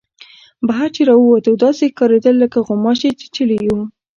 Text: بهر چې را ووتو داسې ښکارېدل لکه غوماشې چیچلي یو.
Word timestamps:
بهر 0.67 0.89
چې 0.95 1.01
را 1.09 1.15
ووتو 1.17 1.51
داسې 1.63 1.83
ښکارېدل 1.91 2.35
لکه 2.43 2.59
غوماشې 2.67 3.09
چیچلي 3.19 3.57
یو. 3.67 3.79